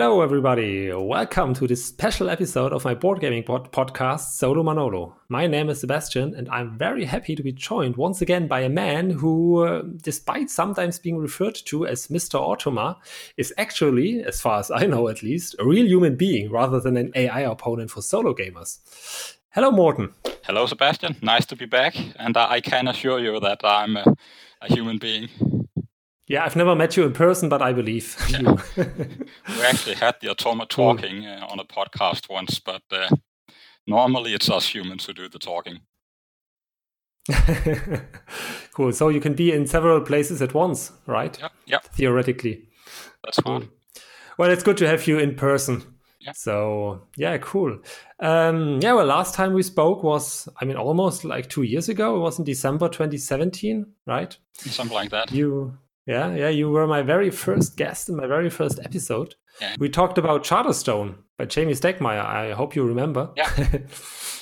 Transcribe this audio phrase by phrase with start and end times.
[0.00, 0.90] Hello, everybody.
[0.90, 5.14] Welcome to this special episode of my board gaming pod- podcast, Solo Manolo.
[5.28, 8.70] My name is Sebastian, and I'm very happy to be joined once again by a
[8.70, 12.40] man who, uh, despite sometimes being referred to as Mr.
[12.40, 12.96] Automa,
[13.36, 16.96] is actually, as far as I know at least, a real human being rather than
[16.96, 18.78] an AI opponent for solo gamers.
[19.50, 20.14] Hello, Morten.
[20.44, 21.16] Hello, Sebastian.
[21.20, 24.16] Nice to be back, and I can assure you that I'm a,
[24.62, 25.28] a human being.
[26.30, 28.56] Yeah, I've never met you in person, but I believe you.
[28.76, 33.08] we actually had the Automa talking uh, on a podcast once, but uh,
[33.88, 35.80] normally it's us humans who do the talking.
[38.74, 38.92] cool.
[38.92, 41.36] So you can be in several places at once, right?
[41.36, 41.48] Yeah.
[41.66, 41.84] Yep.
[41.96, 42.68] Theoretically.
[43.24, 43.64] That's cool.
[44.38, 45.82] Well, it's good to have you in person.
[46.20, 46.30] Yeah.
[46.30, 47.80] So yeah, cool.
[48.20, 52.14] Um, yeah, well, last time we spoke was, I mean, almost like two years ago.
[52.14, 54.36] It was in December 2017, right?
[54.54, 55.32] Something like that.
[55.32, 59.34] You yeah, yeah, you were my very first guest in my very first episode.
[59.60, 59.76] Yeah.
[59.78, 62.24] We talked about Charterstone by Jamey Stegmaier.
[62.24, 63.30] I hope you remember.
[63.36, 63.78] Yeah.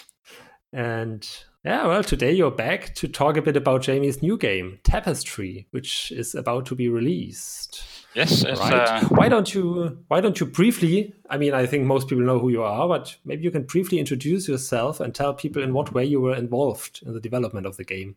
[0.72, 1.28] and
[1.64, 6.12] yeah, well, today you're back to talk a bit about Jamey's new game, Tapestry, which
[6.12, 7.82] is about to be released.
[8.14, 8.72] Yes, right.
[8.72, 9.00] Uh...
[9.08, 11.14] Why don't you Why don't you briefly?
[11.28, 13.98] I mean, I think most people know who you are, but maybe you can briefly
[13.98, 17.76] introduce yourself and tell people in what way you were involved in the development of
[17.76, 18.16] the game.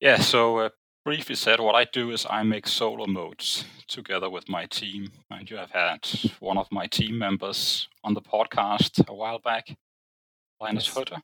[0.00, 0.68] Yeah, so uh,
[1.04, 5.08] briefly said, what I do is I make solo modes together with my team.
[5.30, 6.08] And you have had
[6.40, 9.76] one of my team members on the podcast a while back,
[10.60, 10.94] Lines yes.
[10.94, 11.22] Hutter.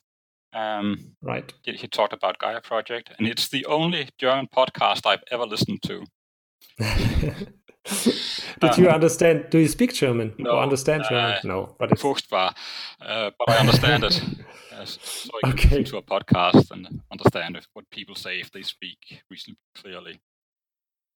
[0.52, 1.52] Um, right.
[1.62, 5.82] He, he talked about Gaia Project, and it's the only German podcast I've ever listened
[5.82, 6.04] to.
[7.84, 9.46] Did you understand?
[9.50, 11.32] Do you speak German no, or understand German?
[11.32, 12.54] Uh, no, but it's furchtbar.
[13.00, 14.12] Uh, but I understand it.
[14.84, 15.78] so I can okay.
[15.78, 20.20] listen to a podcast and understand if, what people say if they speak reasonably clearly.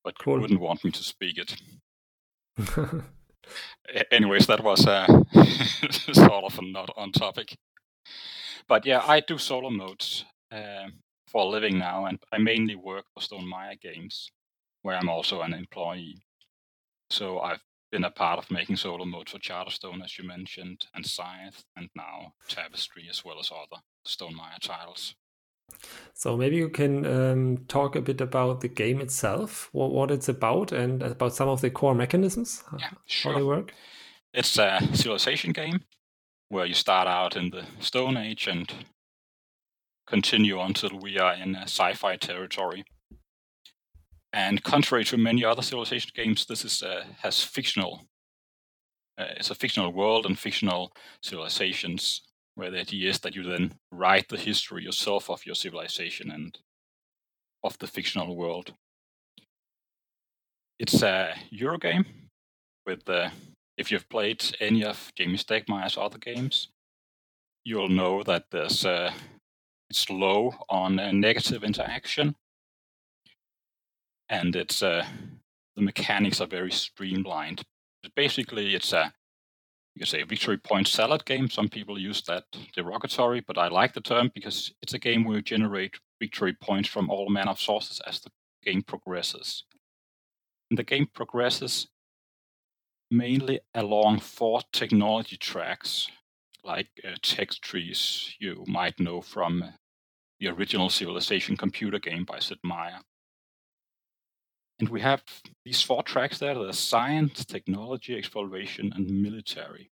[0.03, 0.34] But cool.
[0.36, 1.56] you wouldn't want me to speak it.
[4.10, 5.06] Anyways, that was uh,
[5.91, 7.56] sort of not on topic.
[8.69, 10.88] But yeah, I do solo modes uh,
[11.28, 14.30] for a living now, and I mainly work for Stonemaier Games,
[14.82, 16.22] where I'm also an employee.
[17.10, 17.60] So I've
[17.92, 21.88] been a part of making solo mode for Charterstone, as you mentioned, and Scythe, and
[21.94, 25.15] now Tapestry, as well as other Stonemaier titles.
[26.12, 30.28] So maybe you can um, talk a bit about the game itself, what, what it's
[30.28, 33.32] about, and about some of the core mechanisms, yeah, sure.
[33.32, 33.72] how they work.
[34.32, 35.81] It's a civilization game
[36.48, 38.72] where you start out in the Stone Age and
[40.06, 42.84] continue until we are in sci-fi territory.
[44.34, 48.09] And contrary to many other civilization games, this is uh, has fictional.
[49.17, 52.21] Uh, it's a fictional world and fictional civilizations,
[52.56, 56.59] where the idea is that you then write the history yourself of your civilization and
[57.62, 58.75] of the fictional world.
[60.81, 62.05] It's a Euro game
[62.84, 63.31] with uh,
[63.78, 66.71] if you've played any of Jamey Stegmaier's other games,
[67.65, 69.12] you'll know that there's uh,
[69.91, 72.34] it's low on uh, negative interaction
[74.28, 75.04] and it's uh,
[75.76, 77.62] the mechanics are very streamlined.
[78.02, 79.12] But basically, it's a
[79.94, 81.48] you could say victory point salad game.
[81.48, 85.36] Some people use that derogatory, but I like the term because it's a game where
[85.36, 88.30] you generate victory points from all manner of sources as the
[88.64, 89.64] game progresses.
[90.70, 91.88] And the game progresses
[93.10, 96.10] mainly along four technology tracks,
[96.64, 99.62] like uh, tech trees you might know from
[100.41, 102.98] the original Civilization computer game by Sid Meier.
[104.80, 105.22] And we have
[105.64, 109.90] these four tracks there the science, technology, exploration, and military.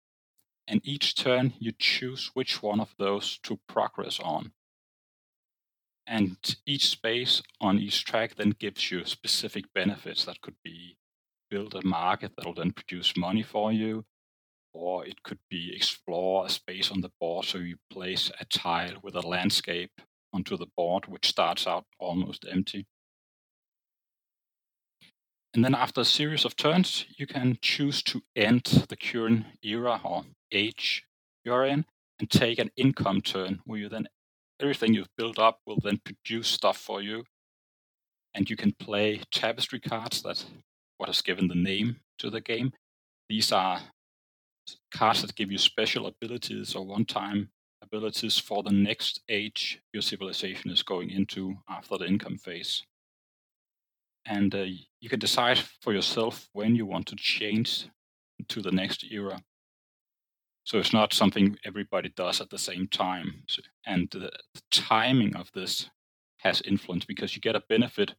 [0.66, 4.52] And each turn, you choose which one of those to progress on.
[6.06, 6.36] And
[6.66, 10.96] each space on each track then gives you specific benefits that could be
[11.50, 14.04] build a market that will then produce money for you,
[14.72, 18.94] or it could be explore a space on the board so you place a tile
[19.02, 20.00] with a landscape
[20.32, 22.86] onto the board, which starts out almost empty.
[25.52, 30.00] And then after a series of turns, you can choose to end the current era
[30.04, 31.04] or age
[31.44, 31.84] you're in
[32.20, 34.06] and take an income turn where you then
[34.60, 37.24] everything you've built up will then produce stuff for you.
[38.34, 40.44] And you can play tapestry cards that
[40.98, 42.72] what has given the name to the game.
[43.28, 43.80] These are
[44.92, 47.50] cards that give you special abilities or one-time
[47.82, 52.84] abilities for the next age your civilization is going into after the income phase
[54.26, 54.64] and uh,
[55.00, 57.86] you can decide for yourself when you want to change
[58.48, 59.40] to the next era.
[60.64, 63.42] So it's not something everybody does at the same time.
[63.48, 65.88] So, and the, the timing of this
[66.38, 68.14] has influence because you get a benefit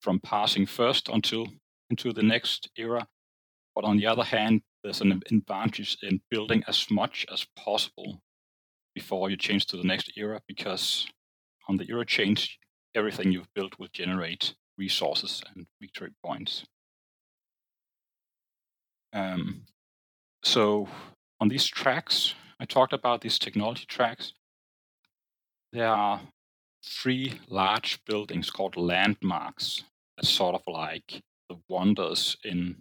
[0.00, 1.46] from passing first until
[1.90, 3.06] into the next era.
[3.74, 8.20] But on the other hand, there's an advantage in building as much as possible
[8.94, 11.06] before you change to the next era because
[11.68, 12.58] on the era change,
[12.94, 16.64] everything you've built will generate resources and victory points.
[19.12, 19.62] Um,
[20.42, 20.88] so
[21.40, 24.32] on these tracks, I talked about these technology tracks.
[25.72, 26.20] There are
[26.84, 29.84] three large buildings called landmarks.
[30.16, 32.76] That's sort of like the wonders in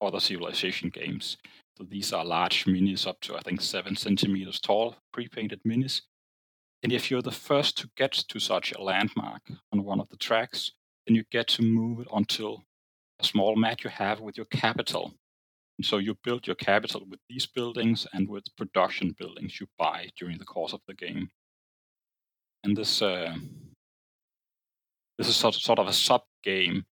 [0.00, 1.36] other civilization games.
[1.76, 6.02] So these are large minis up to I think seven centimeters tall, pre-painted minis.
[6.82, 9.42] And if you're the first to get to such a landmark
[9.72, 10.72] on one of the tracks,
[11.10, 12.64] then you get to move it until
[13.18, 15.12] a small mat you have with your capital.
[15.76, 20.10] And so you build your capital with these buildings and with production buildings you buy
[20.16, 21.28] during the course of the game.
[22.62, 23.34] And this uh,
[25.18, 26.84] this is sort of, sort of a sub game,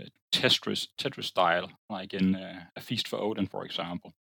[0.00, 4.14] uh, Tetris Tetris style, like in uh, a Feast for Odin, for example,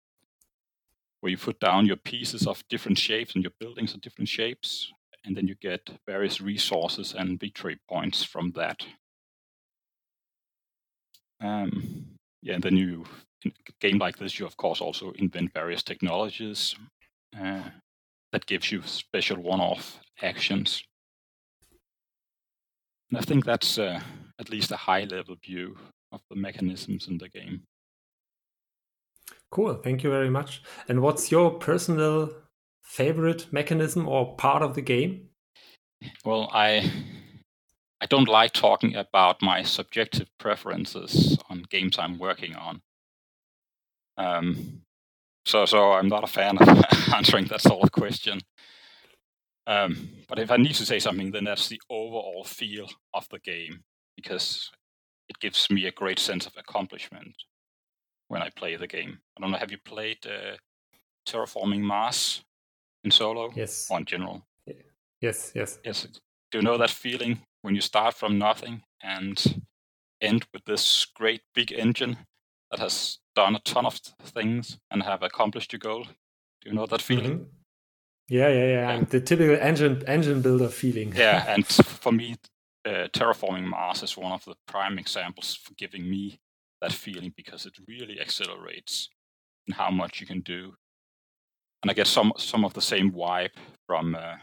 [1.19, 4.91] where you put down your pieces of different shapes and your buildings of different shapes,
[5.23, 8.83] and then you get various resources and victory points from that.
[11.43, 12.05] Um,
[12.41, 13.05] yeah, and then you,
[13.43, 16.75] in a game like this, you of course also invent various technologies
[17.39, 17.63] uh,
[18.31, 20.83] that gives you special one-off actions.
[23.11, 23.99] And I think that's uh,
[24.39, 25.75] at least a high-level view
[26.11, 27.63] of the mechanisms in the game.
[29.51, 30.63] Cool, thank you very much.
[30.87, 32.33] And what's your personal
[32.83, 35.29] favorite mechanism or part of the game?
[36.25, 36.91] Well, I
[38.03, 42.81] I don't like talking about my subjective preferences on games I'm working on.
[44.17, 44.81] Um,
[45.45, 46.67] so, so I'm not a fan of
[47.15, 48.41] answering that sort of question.
[49.65, 53.39] Um, but if I need to say something, then that's the overall feel of the
[53.39, 53.83] game
[54.17, 54.69] because
[55.29, 57.33] it gives me a great sense of accomplishment
[58.27, 59.19] when I play the game.
[59.37, 59.57] I don't know.
[59.57, 60.57] Have you played uh,
[61.25, 62.43] Terraforming Mars?
[63.03, 64.45] in solo yes or in general
[65.21, 66.07] yes yes yes
[66.51, 69.63] do you know that feeling when you start from nothing and
[70.21, 72.17] end with this great big engine
[72.69, 76.85] that has done a ton of things and have accomplished your goal do you know
[76.85, 77.43] that feeling mm-hmm.
[78.29, 79.03] yeah yeah yeah, yeah.
[79.09, 82.35] the typical engine engine builder feeling yeah and for me
[82.85, 86.39] uh, terraforming mars is one of the prime examples for giving me
[86.81, 89.09] that feeling because it really accelerates
[89.67, 90.73] in how much you can do
[91.83, 93.51] and I get some some of the same vibe
[93.85, 94.37] from uh,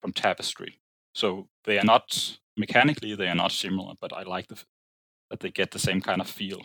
[0.00, 0.78] from Tapestry.
[1.16, 4.62] So they are not mechanically they are not similar, but I like the,
[5.30, 6.60] that they get the same kind of feel.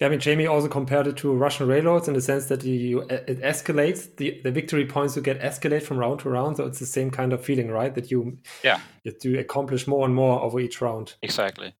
[0.00, 3.00] Yeah, I mean, Jamey also compared it to Russian railroads in the sense that you
[3.00, 6.58] it escalates the the victory points you get escalate from round to round.
[6.58, 7.92] So it's the same kind of feeling, right?
[7.92, 11.16] That you yeah you to accomplish more and more over each round.
[11.22, 11.74] Exactly.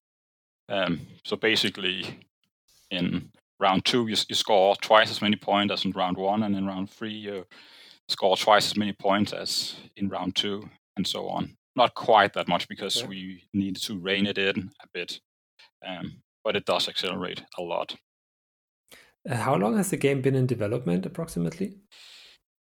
[0.68, 2.18] Um, so basically,
[2.90, 6.56] in round two, you, you score twice as many points as in round one, and
[6.56, 7.46] in round three, you
[8.08, 11.56] score twice as many points as in round two, and so on.
[11.76, 13.08] Not quite that much because okay.
[13.08, 15.20] we need to rein it in a bit,
[15.86, 17.96] um, but it does accelerate a lot.
[19.28, 21.76] Uh, how long has the game been in development, approximately?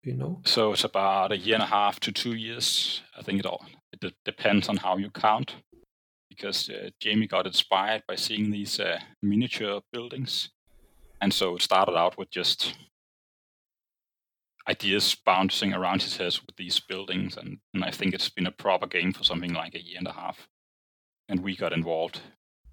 [0.03, 0.43] Do you know?
[0.45, 3.03] So it's about a year and a half to two years.
[3.19, 3.65] I think it all
[4.03, 5.57] it depends on how you count
[6.29, 10.51] because uh, Jamey got inspired by seeing these uh, miniature buildings
[11.21, 12.77] and so it started out with just
[14.69, 17.37] ideas bouncing around his head with these buildings.
[17.37, 20.09] And, and I think it's been a proper game for something like a year and
[20.09, 20.49] a half.
[21.29, 22.21] And we got involved.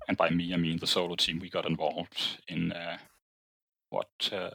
[0.07, 1.39] And by me, I mean the solo team.
[1.39, 2.97] We got involved in uh,
[3.89, 4.49] what uh,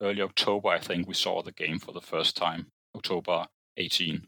[0.00, 3.46] early October, I think we saw the game for the first time, October
[3.76, 4.26] 18.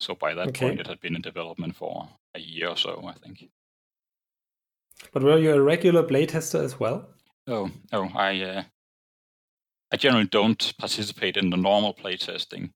[0.00, 0.66] So by that okay.
[0.66, 3.48] point, it had been in development for a year or so, I think.
[5.12, 7.08] But were you a regular playtester as well?
[7.46, 8.62] Oh, no, I uh,
[9.92, 12.72] I generally don't participate in the normal playtesting,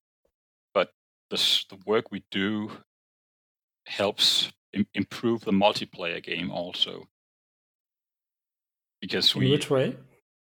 [0.73, 0.93] but
[1.31, 1.37] the
[1.71, 2.71] the work we do
[3.87, 7.09] helps Im- improve the multiplayer game also.
[9.01, 9.97] Because in we which way?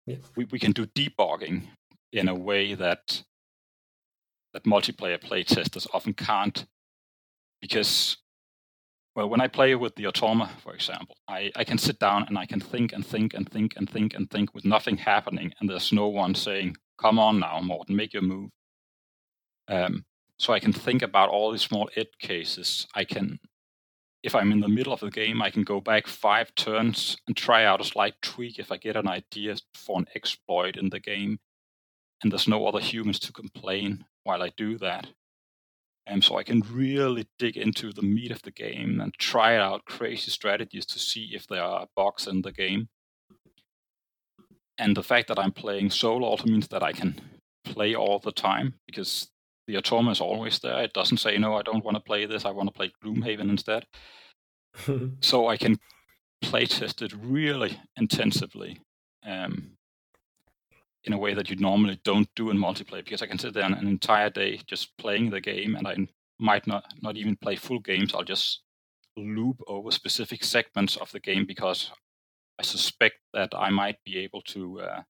[0.06, 0.18] Yeah.
[0.36, 1.68] We, we can do debugging
[2.12, 3.24] in a way that
[4.54, 6.66] that multiplayer playtesters often can't
[7.62, 8.18] because
[9.16, 12.38] well, when I play with the Automa, for example, I, I can sit down and
[12.38, 15.70] I can think and think and think and think and think with nothing happening, and
[15.70, 18.50] there's no one saying, "Come on now, Morten, make your move."
[19.68, 20.06] Um,
[20.40, 22.88] so I can think about all these small edge cases.
[22.96, 23.40] I can,
[24.24, 27.38] if I'm in the middle of the game, I can go back five turns and
[27.38, 31.00] try out a slight tweak if I get an idea for an exploit in the
[31.00, 31.40] game,
[32.24, 35.08] and there's no other humans to complain while I do that.
[36.06, 39.86] Um, so I can really dig into the meat of the game and try out
[39.86, 42.90] crazy strategies to see if there are bugs in the game.
[44.78, 47.22] And the fact that I'm playing solo also means that I can
[47.64, 49.30] play all the time because
[49.68, 50.84] the Automa is always there.
[50.84, 52.44] It doesn't say, no, I don't want to play this.
[52.44, 53.86] I want to play Gloomhaven instead.
[55.22, 55.78] so I can
[56.42, 58.82] play test it really intensively
[59.26, 59.78] um,
[61.06, 63.64] in a way that you normally don't do in multiplayer because I can sit there
[63.64, 65.98] an entire day just playing the game and I
[66.40, 68.14] might not, not even play full games.
[68.14, 68.62] I'll just
[69.18, 71.92] loop over specific segments of the game because
[72.60, 75.02] I suspect that I might be able to uh,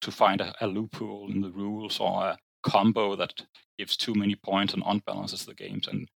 [0.00, 3.32] to find a, a, loophole in the rules or a combo that
[3.78, 5.88] gives too many points and unbalances the games.
[5.88, 6.08] And,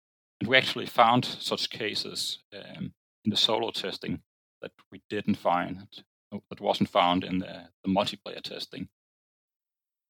[0.42, 2.92] and we actually found such cases um,
[3.24, 4.20] in the solo testing
[4.62, 5.88] that we didn't find
[6.32, 8.88] that wasn't found in the, the multiplayer testing.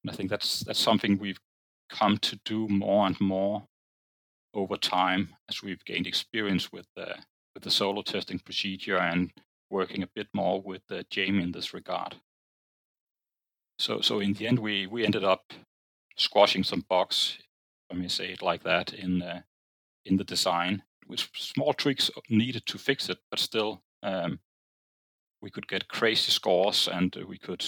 [0.02, 1.40] And I think that's that's something we've
[1.90, 3.64] come to do more and more
[4.54, 7.16] over time as we've gained experience with the
[7.54, 9.32] with the solo testing procedure and
[9.70, 12.16] working a bit more with uh, Jamey in this regard.
[13.78, 15.52] So so in the end we we ended up
[16.16, 17.38] squashing some bugs,
[17.90, 19.22] let me say it like that, in
[20.04, 24.38] in the design, with small tweaks needed to fix it, but still um,
[25.40, 27.64] we could get crazy scores and we could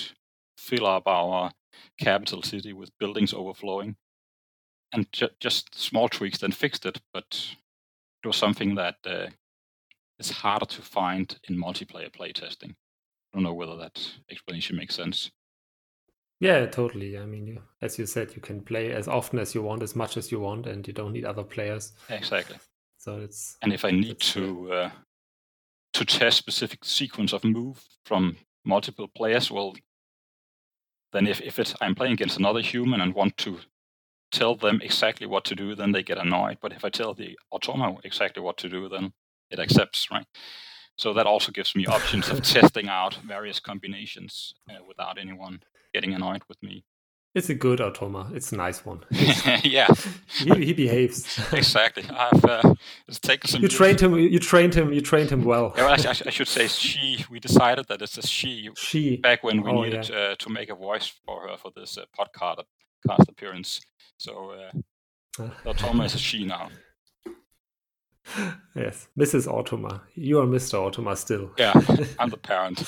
[0.57, 1.53] fill up our
[1.99, 3.97] capital city with buildings overflowing.
[4.93, 7.57] And ju- just small tweaks then fixed it, but
[8.23, 9.29] it was something that uh,
[10.19, 12.71] is harder to find in multiplayer playtesting.
[12.71, 15.31] I don't know whether that explanation makes sense.
[16.41, 17.19] Yeah, totally.
[17.19, 19.95] I mean, you, as you said, you can play as often as you want, as
[19.95, 21.93] much as you want, and you don't need other players.
[22.09, 22.57] Exactly.
[22.97, 24.91] So it's and if I need to uh,
[25.93, 29.75] to test specific sequence of move from multiple players, well,
[31.13, 33.61] then if, if it's, I'm playing against another human and want to
[34.31, 36.59] tell them exactly what to do, then they get annoyed.
[36.61, 39.13] But if I tell the automa exactly what to do, then
[39.51, 40.27] it accepts, right?
[40.97, 46.15] So that also gives me options of testing out various combinations uh, without anyone getting
[46.15, 46.85] annoyed with me.
[47.33, 48.35] It's a good automa.
[48.35, 49.05] It's a nice one.
[49.63, 49.87] yeah,
[50.29, 52.05] he, he behaves exactly.
[52.11, 52.75] I've uh,
[53.23, 53.63] taken some.
[53.63, 54.19] You trained him.
[54.19, 54.93] You trained him.
[54.93, 55.73] You trained him well.
[55.77, 57.25] Yeah, well, I, I, should say she.
[57.31, 58.71] We decided that it's a she.
[58.77, 59.17] She.
[59.19, 60.17] Back when we oh, needed yeah.
[60.17, 62.65] uh, to make a voice for her for this uh, podcast
[63.07, 63.81] cast appearance.
[64.17, 64.51] So
[65.39, 66.71] uh, automa is a she now
[68.77, 69.47] yes, Mrs.
[69.47, 70.01] Automa.
[70.15, 70.75] You are Mr.
[70.75, 71.51] Automa still.
[71.59, 71.73] Yeah,
[72.19, 72.79] I'm the parent,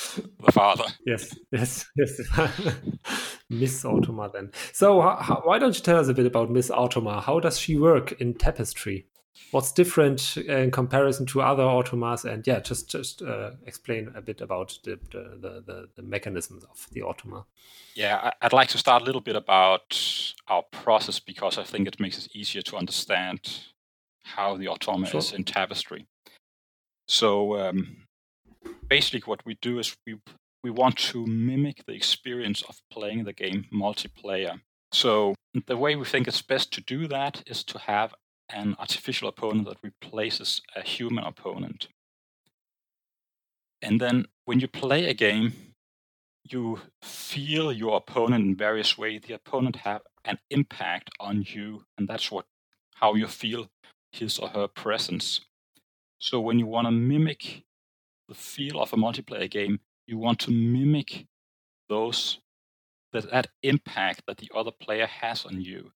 [0.44, 0.84] the father.
[1.06, 2.20] yes, yes, yes.
[3.50, 4.50] Miss Automa then.
[4.72, 7.22] So, how, why don't you tell us a bit about Miss Automa?
[7.22, 9.06] How does she work in Tapestry?
[9.50, 12.24] What's different in comparison to other automas?
[12.24, 16.86] And yeah, just just uh, explain a bit about the the, the the, mechanisms of
[16.92, 17.44] the automa.
[17.94, 19.98] Yeah, I'd like to start a little bit about
[20.48, 23.40] our process because I think it makes it easier to understand
[24.24, 25.18] how the automa sure.
[25.18, 26.06] is in Tapestry.
[27.08, 28.04] So um,
[28.88, 30.18] basically, what we do is we
[30.62, 34.60] we want to mimic the experience of playing the game multiplayer.
[34.92, 35.34] So
[35.66, 38.14] the way we think it's best to do that is to have
[38.48, 41.88] an artificial opponent that replaces a human opponent.
[43.80, 45.54] And then when you play a game,
[46.44, 49.22] you feel your opponent in various ways.
[49.26, 52.44] The opponent have an impact on you, and that's what
[52.94, 53.68] how you feel
[54.12, 55.40] his or her presence.
[56.18, 57.64] So when you want to mimic
[58.28, 61.26] the feel of a multiplayer game, you want to mimic
[61.88, 62.38] those
[63.12, 65.92] that, that impact that the other player has on you.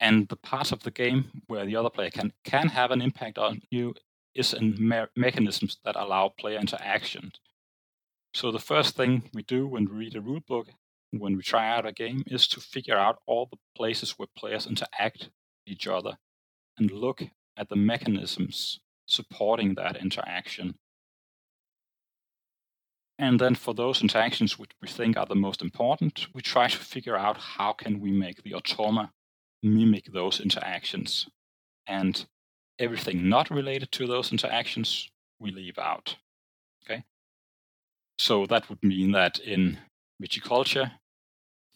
[0.00, 3.38] And the part of the game where the other player can, can have an impact
[3.38, 3.94] on you
[4.34, 7.32] is in me- mechanisms that allow player interaction.
[8.34, 10.66] So the first thing we do when we read a rulebook,
[11.10, 14.66] when we try out a game, is to figure out all the places where players
[14.66, 15.30] interact with
[15.66, 16.18] each other
[16.78, 17.22] and look
[17.56, 20.74] at the mechanisms supporting that interaction.
[23.18, 26.76] And then for those interactions which we think are the most important, we try to
[26.76, 29.10] figure out how can we make the automa
[29.62, 31.26] mimic those interactions.
[31.86, 32.26] And
[32.78, 36.16] everything not related to those interactions, we leave out.
[36.84, 37.04] Okay?
[38.18, 39.78] So that would mean that in
[40.22, 40.92] viticulture,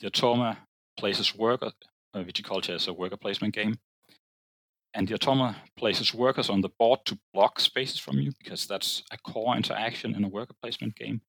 [0.00, 0.58] the automa
[0.98, 1.72] places worker,
[2.12, 3.76] uh, viticulture is a worker placement game,
[4.94, 9.02] and the automa places workers on the board to block spaces from you because that's
[9.12, 11.20] a core interaction in a worker placement game.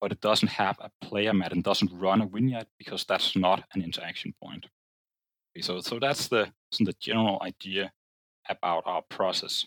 [0.00, 3.36] But it doesn't have a player mat and doesn't run a win vignette because that's
[3.36, 4.66] not an interaction point.
[5.54, 7.92] Okay, so, so that's the, the general idea
[8.48, 9.66] about our process.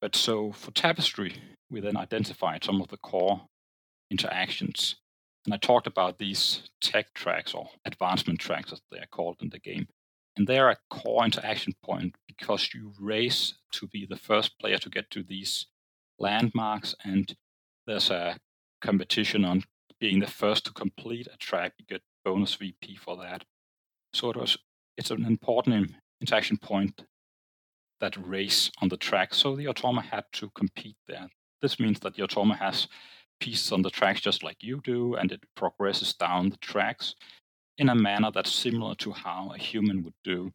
[0.00, 1.36] But so for Tapestry,
[1.70, 3.42] we then identified some of the core
[4.10, 4.96] interactions.
[5.44, 9.50] And I talked about these tech tracks or advancement tracks, as they are called in
[9.50, 9.88] the game.
[10.36, 14.88] And they're a core interaction point because you race to be the first player to
[14.88, 15.66] get to these
[16.18, 17.34] landmarks, and
[17.86, 18.38] there's a
[18.80, 19.64] competition on
[20.00, 21.74] being the first to complete a track.
[21.78, 23.44] You get bonus VP for that.
[24.14, 24.56] So it was,
[24.96, 27.04] it's an important interaction point
[28.00, 29.34] that race on the track.
[29.34, 31.28] So the Automa had to compete there.
[31.60, 32.88] This means that the Automa has
[33.40, 37.14] pieces on the tracks just like you do, and it progresses down the tracks
[37.78, 40.52] in a manner that's similar to how a human would do.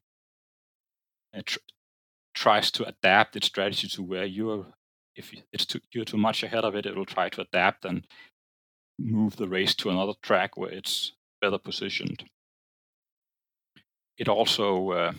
[1.33, 1.59] It tr-
[2.33, 4.67] tries to adapt its strategy to where you're.
[5.15, 8.05] If it's too, you're too much ahead of it, it will try to adapt and
[8.99, 12.23] move the race to another track where it's better positioned.
[14.17, 15.13] It also uh,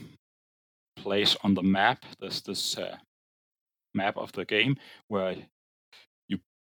[0.97, 2.05] plays on the map.
[2.21, 2.97] There's this uh,
[3.95, 4.76] map of the game
[5.09, 5.37] where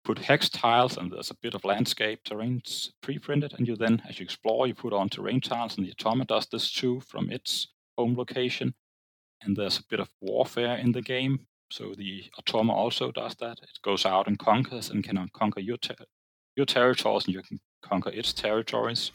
[0.08, 2.62] put hex tiles and there's a bit of landscape terrain
[3.02, 6.26] pre-printed and you then as you explore you put on terrain tiles and the automa
[6.26, 8.74] does this too from its home location.
[9.42, 13.58] And there's a bit of warfare in the game so the automa also does that.
[13.62, 16.06] It goes out and conquers and can conquer your, ter-
[16.56, 19.12] your territories and you can conquer its territories.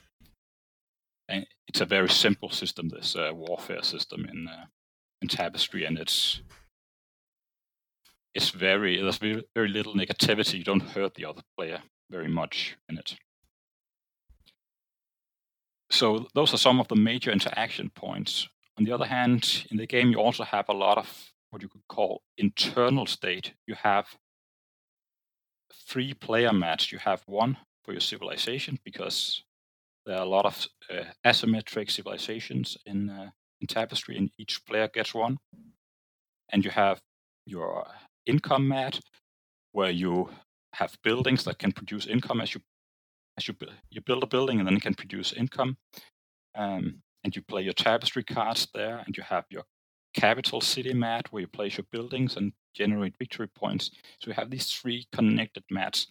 [1.27, 4.65] And it's a very simple system this uh, warfare system in uh,
[5.23, 6.43] in tapestry and it's
[8.35, 10.57] it's very there's very, very little negativity.
[10.57, 13.15] You don't hurt the other player very much in it.
[15.89, 18.47] So those are some of the major interaction points.
[18.77, 21.69] On the other hand, in the game you also have a lot of what you
[21.69, 23.53] could call internal state.
[23.67, 24.07] You have
[25.87, 26.91] three player mats.
[26.91, 29.43] You have one for your civilization because
[30.05, 33.29] there are a lot of uh, asymmetric civilizations in uh,
[33.61, 35.37] in Tapestry, and each player gets one.
[36.51, 37.01] And you have
[37.45, 37.87] your
[38.25, 38.99] income mat,
[39.71, 40.29] where you
[40.73, 42.61] have buildings that can produce income as you
[43.37, 43.55] as you
[43.89, 45.77] you build a building and then it can produce income.
[46.55, 49.63] Um, and you play your tapestry cards there, and you have your
[50.13, 53.89] capital city mat where you place your buildings and generate victory points.
[54.19, 56.07] So you have these three connected mats,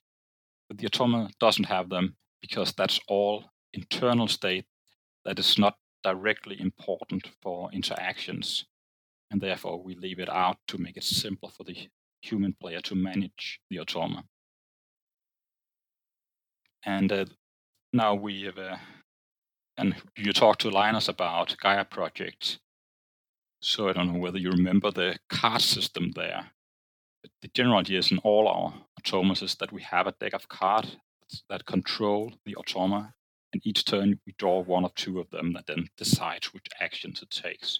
[0.68, 3.44] but the Automa doesn't have them because that's all
[3.75, 4.64] internal state
[5.25, 8.64] that is not directly important for interactions,
[9.31, 11.77] and therefore we leave it out to make it simpler for the
[12.22, 14.22] human player to manage the automa.
[16.85, 17.24] And uh,
[17.92, 18.76] now we have, uh,
[19.76, 22.58] and you talked to Lines about Gaia projects.
[23.61, 26.50] So I don't know whether you remember the card system there.
[27.22, 30.32] But the general idea is in all our automas is that we have a deck
[30.32, 30.96] of cards
[31.48, 33.12] that control the automa,
[33.52, 37.22] and each turn we draw one or two of them that then decides which actions
[37.22, 37.76] it takes.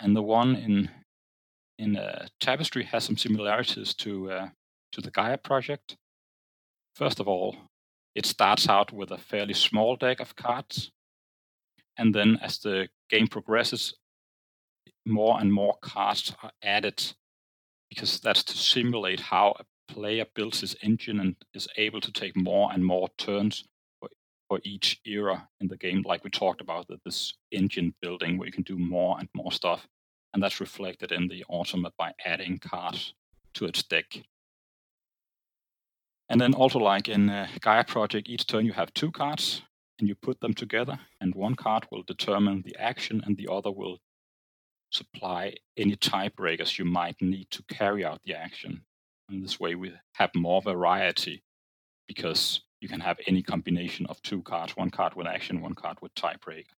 [0.00, 0.90] And the one in
[1.78, 4.48] in uh, Tapestry has some similarities to uh,
[4.92, 5.96] to the Gaia project.
[6.94, 7.56] First of all,
[8.14, 10.92] it starts out with a fairly small deck of cards,
[11.98, 13.94] and then as the game progresses,
[15.04, 17.12] more and more cards are added
[17.90, 22.36] because that's to simulate how a player builds his engine and is able to take
[22.36, 23.64] more and more turns
[24.00, 24.08] for,
[24.48, 28.46] for each era in the game, like we talked about that this engine building where
[28.46, 29.86] you can do more and more stuff
[30.34, 33.14] and that's reflected in the Automa by adding cards
[33.54, 34.20] to its deck.
[36.28, 39.62] And then also like in uh, Gaia Project, each turn you have two cards
[39.98, 43.70] and you put them together and one card will determine the action and the other
[43.70, 43.98] will
[44.90, 48.82] supply any tiebreakers you might need to carry out the action.
[49.28, 51.44] And this way we have more variety
[52.08, 55.98] because you can have any combination of two cards, one card with action, one card
[56.02, 56.74] with tiebreaker.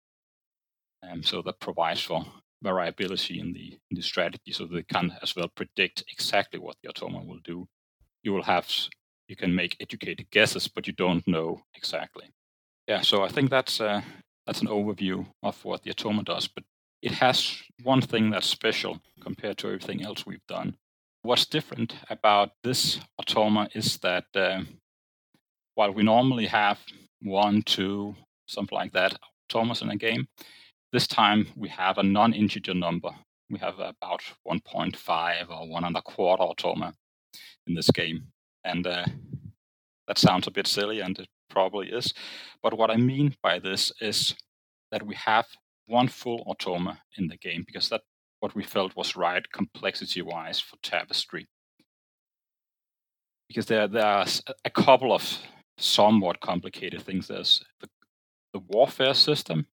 [1.09, 2.25] Um, so that provides for
[2.65, 6.89] variability in the in the strategy, so they can as well predict exactly what the
[6.89, 7.69] automa will do.
[8.25, 8.67] You will have
[9.29, 12.27] you can make educated guesses, but you don't know exactly.
[12.89, 14.03] Yeah, so I think that's uh,
[14.47, 16.49] that's an overview of what the automa does.
[16.49, 16.65] But
[17.03, 20.77] it has one thing that's special compared to everything else we've done.
[21.23, 24.63] What's different about this automa is that uh,
[25.75, 26.79] while we normally have
[27.23, 28.15] one, two,
[28.47, 30.29] something like that automas in a game,
[30.95, 33.11] this time we have a non-integer number.
[33.51, 36.93] We have about 1.5 or one and a quarter automa
[37.67, 38.29] in this game.
[38.63, 39.05] And uh,
[40.07, 42.15] that sounds a bit silly, and it probably is.
[42.63, 44.37] But what I mean by this is
[44.93, 45.47] that we have
[45.87, 48.03] one full automa in the game because that
[48.39, 51.49] what we felt was right complexity wise for Tapestry.
[53.49, 54.27] Because there, there are
[54.65, 55.39] a couple of
[55.77, 57.27] somewhat complicated things.
[57.27, 57.89] There's the,
[58.53, 59.67] the warfare system,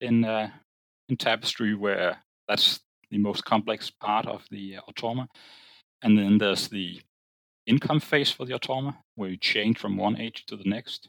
[0.00, 0.50] in uh,
[1.08, 2.80] in Tapestry, where that's
[3.10, 5.28] the most complex part of the uh, automa.
[6.02, 7.00] And then there's the
[7.66, 11.08] income phase for the automa, where you change from one age to the next.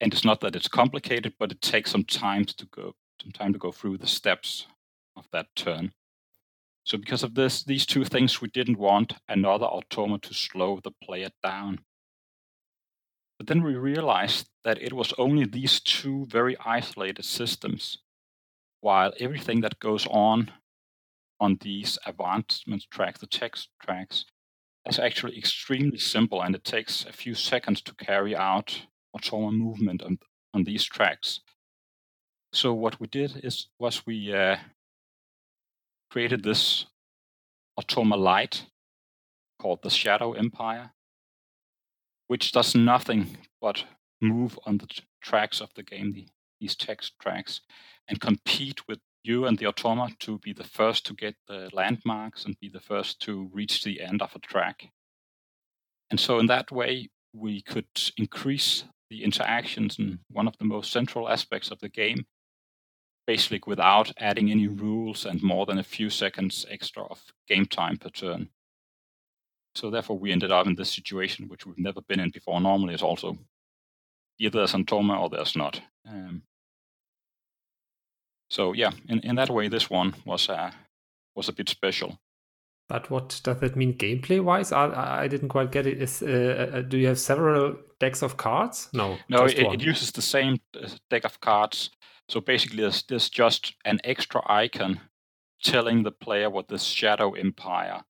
[0.00, 3.52] And it's not that it's complicated, but it takes some time to go some time
[3.52, 4.66] to go through the steps
[5.16, 5.92] of that turn.
[6.84, 10.92] So because of this, these two things, we didn't want another automa to slow the
[11.02, 11.80] player down.
[13.38, 17.98] But then we realized that it was only these two very isolated systems,
[18.80, 20.50] while everything that goes on
[21.40, 24.24] on these advancement tracks, the tech tracks,
[24.86, 30.02] is actually extremely simple and it takes a few seconds to carry out automa movement
[30.02, 30.18] on,
[30.54, 31.40] on these tracks.
[32.52, 34.56] So what we did is was we uh,
[36.10, 36.86] created this
[37.78, 38.64] automa light
[39.60, 40.92] called the Shadow Empire,
[42.28, 43.84] which does nothing but
[44.20, 46.26] move on the t- tracks of the game, the,
[46.60, 47.60] these tech tracks,
[48.08, 52.44] and compete with you and the automa to be the first to get the landmarks
[52.44, 54.90] and be the first to reach the end of a track.
[56.10, 57.86] And so, in that way, we could
[58.16, 62.26] increase the interactions in one of the most central aspects of the game,
[63.26, 67.96] basically without adding any rules and more than a few seconds extra of game time
[67.96, 68.48] per turn.
[69.78, 72.60] So therefore, we ended up in this situation, which we've never been in before.
[72.60, 73.38] Normally, it's also
[74.40, 75.80] either there's automa or there's not.
[76.04, 76.42] Um,
[78.50, 80.72] so yeah, in, in that way, this one was uh,
[81.36, 82.18] was a bit special.
[82.88, 84.72] But what does that mean gameplay wise?
[84.72, 86.02] I, I didn't quite get it.
[86.02, 88.88] Is uh, uh, do you have several decks of cards?
[88.92, 89.44] No, no.
[89.44, 91.90] It, it, uses the same uh, deck of cards.
[92.28, 95.00] So basically, there's, there's just an extra icon
[95.62, 98.02] telling the player what the Shadow Empire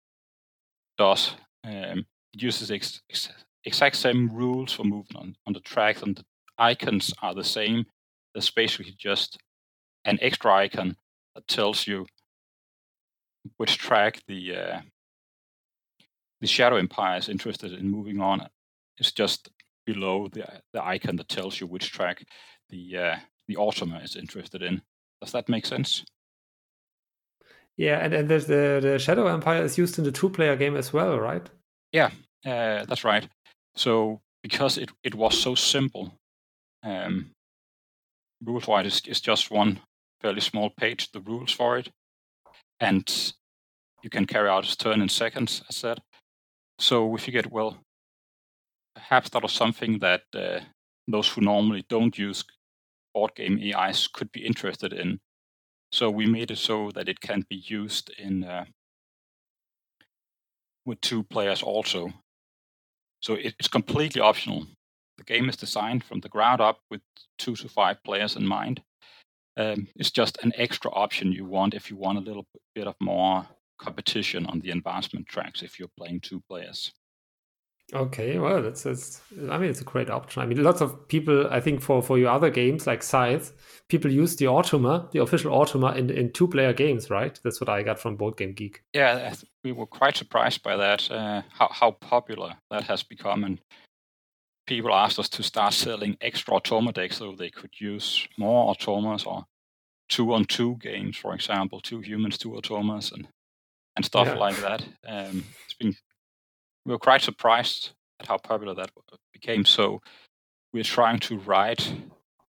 [0.96, 1.34] does.
[1.64, 3.28] Um, it uses ex, ex,
[3.64, 6.24] exact same rules for movement on, on the tracks, and the
[6.58, 7.86] icons are the same.
[8.34, 9.38] There's basically just
[10.04, 10.96] an extra icon
[11.34, 12.06] that tells you
[13.56, 14.80] which track the uh,
[16.40, 18.48] the Shadow Empire is interested in moving on.
[18.98, 19.50] It's just
[19.86, 22.24] below the the icon that tells you which track
[22.68, 23.16] the uh,
[23.46, 24.82] the Automa is interested in.
[25.20, 26.04] Does that make sense?
[27.78, 30.76] Yeah, and, and there's the, the Shadow Empire is used in the two player game
[30.76, 31.48] as well, right?
[31.92, 32.10] Yeah,
[32.44, 33.26] uh, that's right.
[33.76, 36.12] So because it, it was so simple,
[36.82, 37.30] um,
[38.44, 39.80] rules wise is, is just one
[40.20, 41.88] fairly small page, the rules for it.
[42.80, 43.08] And
[44.02, 46.00] you can carry out a turn in seconds, as said.
[46.80, 47.78] So you get, well,
[48.94, 50.60] perhaps that was something that uh,
[51.06, 52.44] those who normally don't use
[53.14, 55.20] board game AIs could be interested in.
[55.90, 58.64] So we made it so that it can be used in uh,
[60.84, 62.12] with two players also.
[63.20, 64.66] So it's completely optional.
[65.16, 67.00] The game is designed from the ground up with
[67.38, 68.82] two to five players in mind.
[69.56, 72.46] Um, it's just an extra option you want if you want a little
[72.76, 73.46] bit of more
[73.78, 76.92] competition on the advancement tracks if you're playing two players.
[77.94, 80.42] Okay, well, that's, that's I mean, it's a great option.
[80.42, 83.52] I mean, lots of people, I think, for for your other games like Scythe,
[83.88, 87.40] people use the Automa, the official Automa, in in two player games, right?
[87.42, 88.82] That's what I got from Board Game Geek.
[88.92, 91.10] Yeah, we were quite surprised by that.
[91.10, 93.58] Uh, how how popular that has become, and
[94.66, 99.26] people asked us to start selling extra Automa decks so they could use more Automas
[99.26, 99.46] or
[100.10, 103.28] two on two games, for example, two humans, two Automas, and
[103.96, 104.34] and stuff yeah.
[104.34, 104.82] like that.
[105.06, 105.96] Um, it's been
[106.88, 108.90] we were quite surprised at how popular that
[109.34, 109.66] became.
[109.66, 110.00] So
[110.72, 111.92] we're trying to write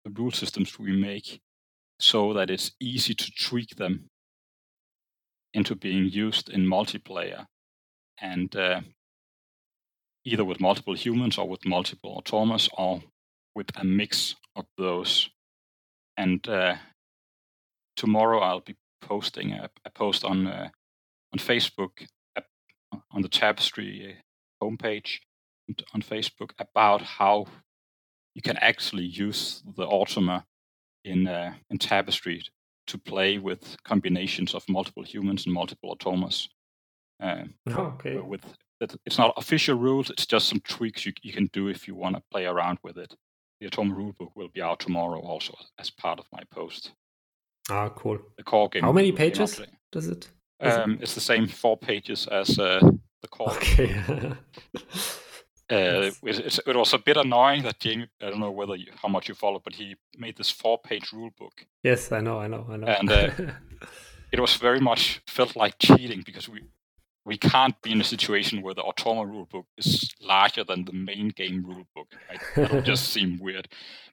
[0.05, 1.41] the rule systems we make
[1.99, 4.09] so that it's easy to tweak them
[5.53, 7.47] into being used in multiplayer
[8.21, 8.83] and uh,
[10.25, 13.03] either with multiple humans or with multiple automas or
[13.57, 15.29] with a mix of those.
[16.17, 16.77] And uh,
[17.97, 20.69] tomorrow I'll be posting a, a post on uh,
[21.33, 22.07] on Facebook
[23.13, 24.17] on the Tapestry
[24.61, 25.21] uh, homepage
[25.95, 27.47] on Facebook about how
[28.35, 30.45] you can actually use the Automa
[31.05, 32.43] in uh, in Tapestry
[32.87, 36.49] to play with combinations of multiple humans and multiple automas.
[37.23, 38.17] Uh, oh, okay.
[38.17, 38.45] With
[39.05, 42.17] it's not official rules; it's just some tweaks you, you can do if you want
[42.17, 43.15] to play around with it.
[43.61, 46.93] The Automa rulebook will be out tomorrow, also as part of my post.
[47.69, 48.19] Ah, cool.
[48.39, 48.83] The core game.
[48.83, 49.61] How many pages
[49.93, 50.31] does it?
[50.61, 50.99] Um.
[51.01, 52.81] It's the same four pages as uh,
[53.23, 53.53] the core.
[53.53, 53.95] Okay.
[55.71, 59.09] Uh, it, it, was a bit annoying that Jamey, I don't know whether you, how
[59.09, 61.65] much you followed, but he made this four-page rule book.
[61.85, 62.89] Yes, I know, I know, I know.
[62.89, 63.31] And uh,
[64.33, 66.63] it was very much felt like cheating because we
[67.25, 71.29] we can't be in a situation where the Automa rulebook is larger than the main
[71.29, 72.09] game rulebook.
[72.29, 72.41] Right?
[72.57, 73.69] That would just seem weird.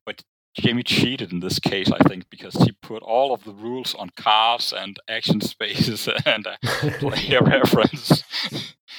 [0.05, 0.21] But
[0.61, 4.09] Jamey cheated in this case, I think, because he put all of the rules on
[4.11, 6.57] cars and action spaces and a
[6.99, 8.23] player reference.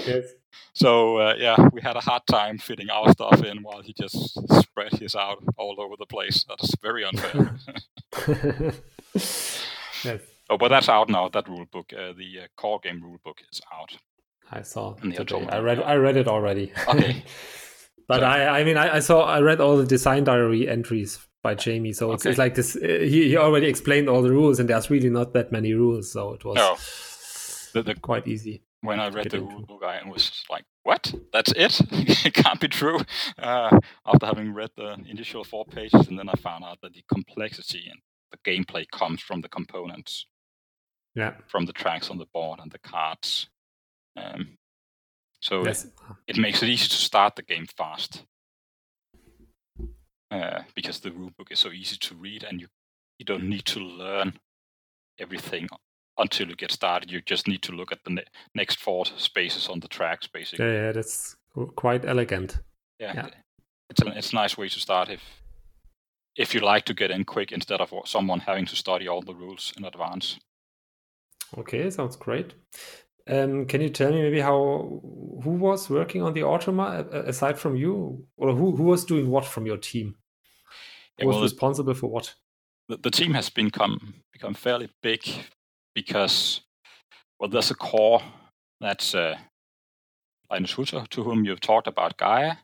[0.05, 0.25] Yes.
[0.73, 4.39] So uh, yeah, we had a hard time fitting our stuff in while he just
[4.61, 6.45] spread his out all over the place.
[6.49, 7.57] That's very unfair.
[10.05, 10.21] yes.
[10.51, 11.29] Oh, but that's out now.
[11.29, 13.97] That rule book, uh, the uh, core game rule book, is out.
[14.53, 14.95] I saw.
[15.03, 15.83] I read.
[15.83, 16.73] I read it already.
[16.87, 17.25] Okay.
[18.07, 21.19] But so, I, I mean, I, I, saw, I read all the design diary entries
[21.43, 22.31] by Jamey, so it's, okay.
[22.31, 22.77] it's like this.
[22.77, 26.11] Uh, he, he already explained all the rules, and there's really not that many rules,
[26.11, 26.77] so it was no.
[27.75, 28.63] the, the, quite easy.
[28.81, 31.13] When I read the rule book, I was like, "What?
[31.33, 31.81] That's it?
[31.91, 33.01] it can't be true."
[33.39, 37.05] Uh, after having read the initial four pages, and then I found out that the
[37.13, 38.01] complexity and
[38.33, 40.27] the gameplay comes from the components,
[41.15, 43.49] yeah, from the tracks on the board and the cards.
[44.17, 44.59] Um,
[45.41, 45.85] so yes.
[45.85, 45.93] it,
[46.27, 48.25] it, makes it easy to start the game fast
[50.31, 52.69] uh, because the rulebook is so easy to read and you,
[53.19, 54.35] you don't need to learn
[55.19, 55.69] everything
[56.19, 57.11] until you get started.
[57.11, 60.67] You just need to look at the ne- next four spaces on the tracks, basically.
[60.67, 61.37] Yeah, yeah that's
[61.77, 62.61] quite elegant.
[62.99, 63.29] Yeah, yeah.
[63.91, 65.23] it's a it's a nice way to start if
[66.37, 69.35] if you like to get in quick instead of someone having to study all the
[69.35, 70.39] rules in advance.
[71.57, 72.55] Okay, sounds great.
[73.29, 75.01] Um, can you tell me maybe how
[75.43, 79.45] who was working on the Automa aside from you, or who who was doing what
[79.45, 80.17] from your team?
[81.19, 82.35] Who yeah, well, was responsible for what?
[82.89, 85.21] The, the team has become become fairly big
[85.95, 86.63] because
[87.39, 88.23] well, there's a core
[88.81, 89.37] that's uh,
[90.51, 92.57] Lines Hutter, to whom you've talked about Gaia,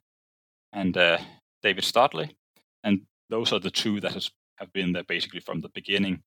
[0.72, 1.18] and uh,
[1.62, 2.36] David Studley,
[2.82, 6.22] and those are the two that has, have been there basically from the beginning.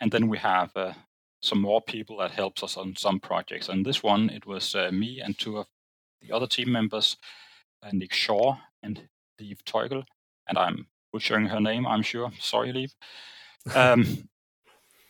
[0.00, 0.92] And then we have uh,
[1.40, 3.68] some more people that helps us on some projects.
[3.68, 5.66] And this one, it was uh, me and two of
[6.20, 7.16] the other team members,
[7.82, 9.08] uh, Nick Shaw and
[9.40, 10.04] Liv Teugel.
[10.46, 12.30] And I'm butchering her name, I'm sure.
[12.38, 12.94] Sorry, Liv.
[13.74, 14.28] Um,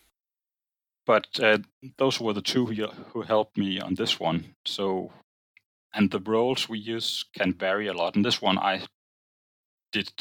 [1.07, 1.59] but uh,
[1.99, 4.55] those were the two who, who helped me on this one.
[4.65, 5.13] So,
[5.93, 8.15] and the roles we use can vary a lot.
[8.15, 8.83] In this one, I
[9.93, 10.13] did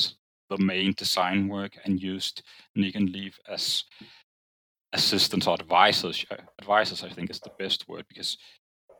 [0.49, 2.41] the main design work and used
[2.75, 3.83] Nick and Liv as
[4.93, 6.25] assistants or advisors.
[6.59, 8.37] Advisors, I think, is the best word because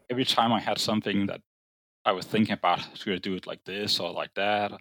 [0.10, 1.42] every time I had something that
[2.06, 4.72] I was thinking about, should I do it like this or like that?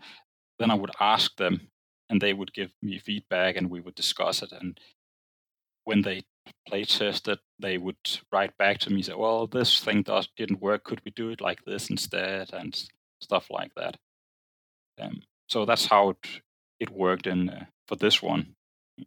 [0.59, 1.68] Then I would ask them,
[2.09, 4.53] and they would give me feedback, and we would discuss it.
[4.53, 4.79] And
[5.85, 6.23] when they
[6.66, 7.97] play tested, they would
[8.33, 10.85] write back to me, say, "Well, this thing does didn't work.
[10.85, 12.75] Could we do it like this instead?" and
[13.21, 13.97] stuff like that.
[15.01, 16.42] Um, so that's how it
[16.81, 18.55] it worked in uh, for this one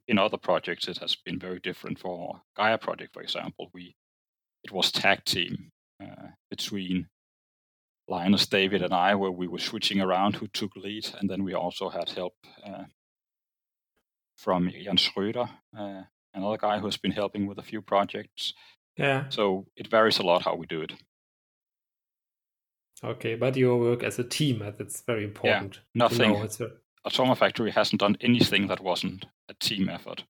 [0.08, 2.00] in other projects, it has been very different.
[2.00, 3.96] For Gaia project, for example, we
[4.64, 7.08] it was tag team uh, between
[8.08, 11.54] Lines, David, and I, where we were switching around who took lead, and then we
[11.54, 12.34] also had help
[12.66, 12.84] uh,
[14.38, 18.54] from Jan Schröder, uh, another guy who has been helping with a few projects.
[18.98, 19.30] Yeah.
[19.30, 20.94] So it varies a lot how we do it.
[23.04, 24.60] Okay, but you work as a team.
[24.78, 25.76] That's very important.
[25.76, 26.36] Yeah, nothing.
[26.36, 26.72] It's a...
[27.06, 30.24] Automa Factory hasn't done anything that wasn't a team effort.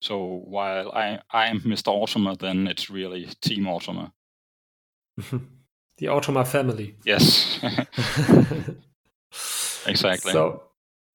[0.00, 1.88] So while I I'm Mr.
[1.88, 4.12] Automa, then it's really Team Automa.
[5.98, 6.96] the Automa family.
[7.04, 7.58] Yes.
[9.86, 10.32] exactly.
[10.32, 10.62] So,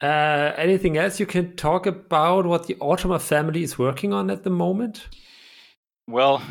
[0.02, 4.44] uh, anything else you can talk about what the Automa family is working on at
[4.44, 5.08] the moment?
[6.08, 6.42] Well,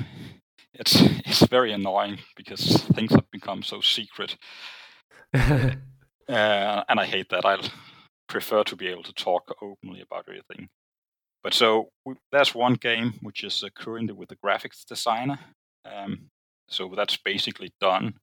[0.73, 4.39] it's it's very annoying because things have become so secret,
[6.29, 7.45] uh, and I hate that.
[7.45, 7.59] I
[8.29, 10.69] prefer to be able to talk openly about everything.
[11.43, 11.91] But so
[12.31, 15.39] there's one game which is uh, currently with the graphics designer.
[15.85, 16.31] Um,
[16.69, 18.15] so that's basically done.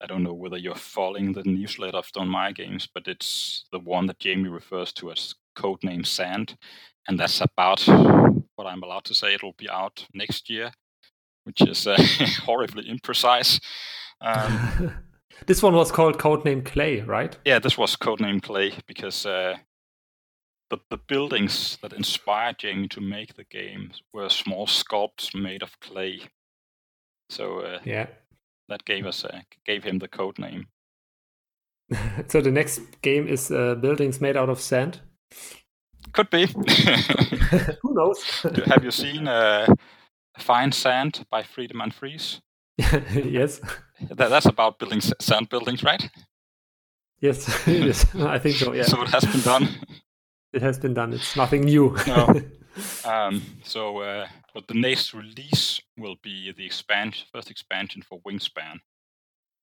[0.00, 4.06] I don't know whether you're following the newsletter of Stonemaier Games, but it's the one
[4.06, 6.56] that Jamey refers to as codename Sand,
[7.08, 7.80] and that's about
[8.54, 9.34] what I'm allowed to say.
[9.34, 10.70] It'll be out next year,
[11.42, 11.96] which is uh,
[12.44, 13.60] horribly imprecise.
[14.20, 14.92] Um,
[15.46, 17.36] This one was called Codename Clay, right?
[17.44, 19.56] Yeah, this was Codename Clay because uh,
[20.70, 25.78] the the buildings that inspired Jamey to make the game were small sculpts made of
[25.80, 26.20] clay.
[27.30, 28.06] So uh, yeah,
[28.68, 30.66] that gave us uh, gave him the code name.
[32.28, 35.00] so the next game is uh, buildings made out of sand.
[36.12, 36.46] Could be.
[37.82, 38.22] Who knows?
[38.66, 39.66] Have you seen uh,
[40.38, 42.40] Fine Sand by Friedemann Friese?
[43.12, 43.60] yes.
[44.00, 46.08] That, that's about building sand buildings, right?
[47.20, 48.72] Yes, yes, I think so.
[48.72, 48.84] Yeah.
[48.84, 49.68] So it has been done.
[50.52, 51.12] It has been done.
[51.12, 51.96] It's nothing new.
[52.06, 52.40] no.
[53.04, 58.78] Um, so, uh, but the next release will be the expansion, first expansion for Wingspan,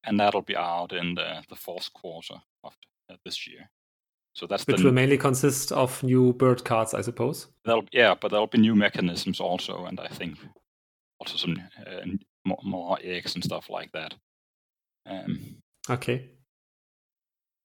[0.03, 2.75] and that'll be out in the, the fourth quarter of
[3.09, 3.69] uh, this year.
[4.33, 7.47] So that's which the, will mainly consist of new bird cards, I suppose.
[7.63, 10.37] That'll yeah, but there'll be new mechanisms also, and I think
[11.19, 12.01] also some uh,
[12.45, 14.13] more, more eggs and stuff like that.
[15.05, 15.57] Um,
[15.89, 16.29] okay.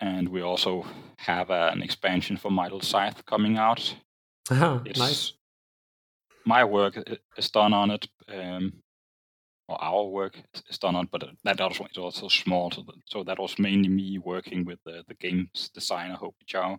[0.01, 0.87] And we also
[1.19, 3.95] have uh, an expansion for My Little Scythe coming out.
[4.51, 5.35] Ah, nice.
[6.45, 6.97] My work
[7.37, 8.09] is done on it.
[8.29, 8.83] Um,
[9.71, 10.37] or our work
[10.69, 12.73] is done on, but that also is also small.
[12.73, 16.77] So, that, so that was mainly me working with the, the games designer Hoby Chou,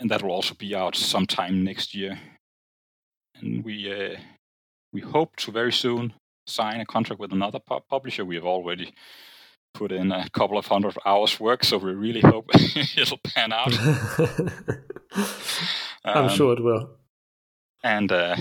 [0.00, 2.18] and that will also be out sometime next year.
[3.36, 4.18] And we uh,
[4.92, 6.14] we hope to very soon
[6.46, 8.24] sign a contract with another pu- publisher.
[8.24, 8.94] We have already
[9.74, 12.50] put in a couple of hundred hours work, so we really hope
[12.96, 13.72] it'll pan out.
[16.04, 16.90] I'm um, sure it will.
[17.82, 18.36] And uh,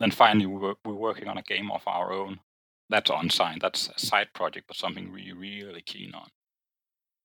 [0.00, 2.40] then finally, we were, we're working on a game of our own.
[2.88, 3.62] That's unsigned.
[3.62, 6.28] That's a side project, but something we're really keen on.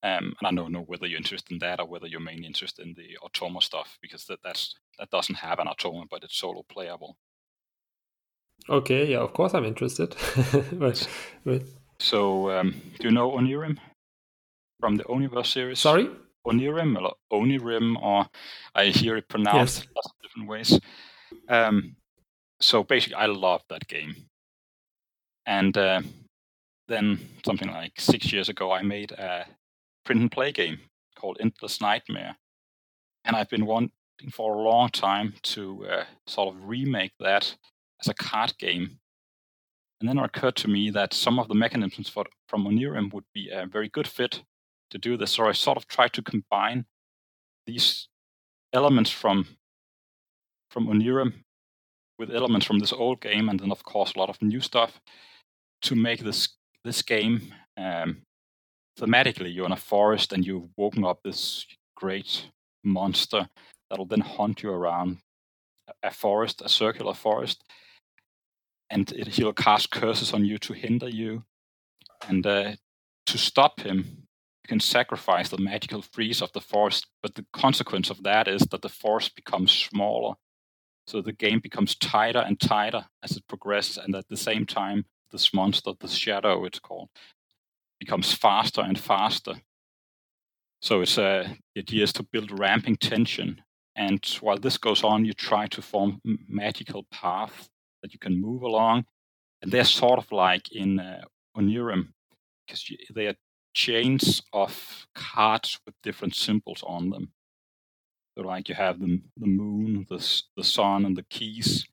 [0.03, 2.85] Um, and I don't know whether you're interested in that or whether you're mainly interested
[2.85, 6.63] in the Automa stuff because that that's that doesn't have an Automa, but it's solo
[6.67, 7.17] playable.
[8.69, 10.15] Okay, yeah, of course I'm interested.
[10.73, 11.07] but,
[11.45, 11.63] but...
[11.99, 13.77] So, um, do you know Onirim
[14.79, 15.79] from the Oniverse series?
[15.79, 16.09] Sorry,
[16.45, 18.27] Onirim or Onirim, or
[18.73, 20.05] I hear it pronounced yes.
[20.21, 20.79] different ways.
[21.47, 21.95] Um,
[22.59, 24.15] so basically, I love that game.
[25.45, 26.01] And uh,
[26.87, 29.45] then something like six years ago, I made a
[30.05, 30.79] print and play game
[31.15, 32.35] called Endless Nightmare.
[33.25, 33.91] And I've been wanting
[34.31, 37.55] for a long time to uh, sort of remake that
[38.01, 38.99] as a card game.
[39.99, 43.25] And then it occurred to me that some of the mechanisms for, from Onirim would
[43.33, 44.43] be a very good fit
[44.89, 45.31] to do this.
[45.31, 46.85] So I sort of tried to combine
[47.67, 48.07] these
[48.73, 49.47] elements from
[50.71, 51.33] from Onirim
[52.17, 55.01] with elements from this old game, and then of course a lot of new stuff
[55.81, 56.49] to make this
[56.83, 58.23] this game um,
[58.99, 59.53] thematically.
[59.53, 62.47] You're in a forest and you've woken up this great
[62.83, 63.47] monster
[63.89, 65.17] that'll then hunt you around
[66.01, 67.63] a forest, a circular forest,
[68.91, 71.43] and he'll cast curses on you to hinder you.
[72.27, 72.73] And uh,
[73.25, 78.11] to stop him, you can sacrifice the magical freeze of the forest, but the consequence
[78.11, 80.35] of that is that the forest becomes smaller
[81.07, 85.05] so the game becomes tighter and tighter as it progresses, and at the same time,
[85.31, 87.09] this monster, the shadow, it's called,
[87.99, 89.55] becomes faster and faster.
[90.81, 93.61] So it's uh, the idea is to build ramping tension,
[93.95, 97.69] and while this goes on, you try to form magical paths
[98.01, 99.05] that you can move along,
[99.61, 101.21] and they're sort of like in uh,
[101.57, 102.13] Onirim,
[102.65, 103.35] because they are
[103.73, 107.31] chains of cards with different symbols on them.
[108.37, 111.85] So like you have the the moon, the the sun, and the keys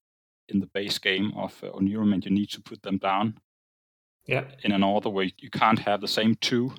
[0.49, 3.39] in the base game of uh, Onirim, and you need to put them down.
[4.27, 4.45] Yeah.
[4.63, 6.73] In an order where you can't have the same two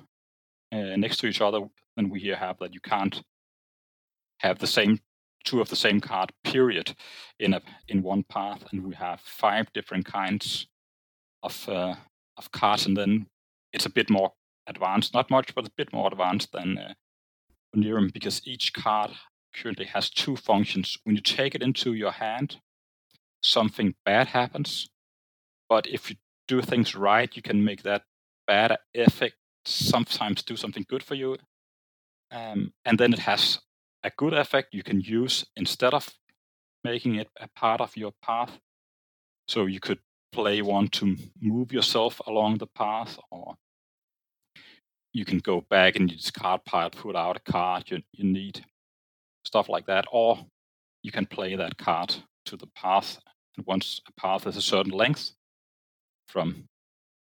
[0.72, 1.60] uh, next to each other.
[1.96, 3.22] And we here have that you can't
[4.38, 5.00] have the same
[5.44, 6.94] two of the same card period
[7.38, 10.66] in a in one path, and we have five different kinds
[11.42, 11.94] of uh,
[12.36, 13.26] of cards, and then
[13.72, 14.32] it's a bit more
[14.66, 16.94] advanced, not much, but a bit more advanced than uh,
[17.76, 19.10] Onirim because each card
[19.54, 20.98] currently has two functions.
[21.04, 22.56] When you take it into your hand,
[23.42, 24.88] something bad happens.
[25.68, 26.16] But if you
[26.48, 28.02] do things right, you can make that
[28.46, 31.36] bad effect sometimes do something good for you.
[32.32, 33.60] Um, and then it has
[34.02, 35.06] a good effect you can mm.
[35.06, 36.08] use instead of
[36.84, 38.58] making it a part of your path.
[39.48, 39.98] So you could
[40.32, 43.56] play one to move yourself along the path, or
[45.12, 48.64] you can go back and use card pile, put out a card you, you need
[49.44, 50.06] stuff like that.
[50.12, 50.46] Or
[51.02, 52.14] you can play that card
[52.46, 53.18] to the path.
[53.56, 55.32] And once a path is a certain length,
[56.28, 56.64] from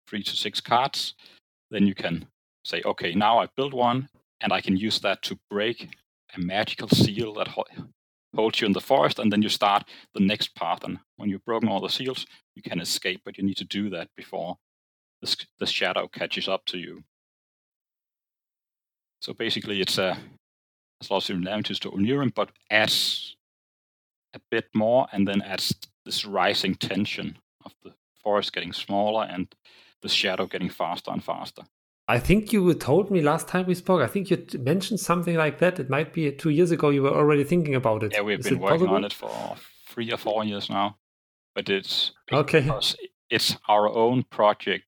[0.08, 1.14] three to six cards,
[1.70, 2.26] then you can
[2.64, 4.08] say, okay, now I've built one,
[4.40, 5.90] and I can use that to break
[6.36, 7.66] a magical seal that ho-
[8.36, 10.84] holds you in the forest, and then you start the next path.
[10.84, 13.90] And when you've broken all the seals, you can escape, but you need to do
[13.92, 14.58] that before
[15.22, 17.04] the, the shadow catches up to you.
[19.22, 20.18] So basically, it's a
[21.04, 23.36] has lots of similarities to Onirim, but adds
[24.34, 25.76] a bit more and then adds
[26.06, 29.54] this rising tension of the forest getting smaller and
[30.02, 31.64] the shadow getting faster and faster.
[32.08, 34.02] I think you told me last time we spoke.
[34.02, 35.80] I think you mentioned something like that.
[35.80, 36.90] It might be two years ago.
[36.90, 38.12] You were already thinking about it.
[38.14, 38.96] Yeah, we've Is been working possible?
[38.96, 39.56] on it for
[39.88, 40.98] three or four years now.
[41.56, 42.70] But it's okay.
[43.30, 44.86] It's our own project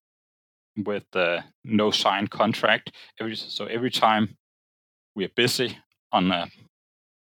[0.78, 2.92] with uh, no signed contract.
[3.20, 4.36] Every, so every time
[5.16, 5.78] we are busy,
[6.12, 6.48] on a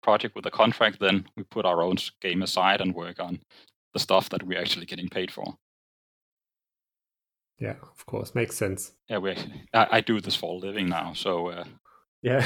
[0.03, 3.39] project with a contract, then we put our own game aside and work on
[3.93, 5.57] the stuff that we're actually getting paid for.
[7.59, 8.92] Yeah, of course, makes sense.
[9.09, 9.34] Yeah, we.
[9.74, 11.64] I, I do this for a living now, so uh,
[12.22, 12.44] yeah.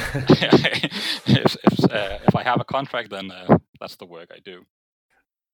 [1.27, 4.65] if if, uh, if I have a contract, then uh, that's the work I do.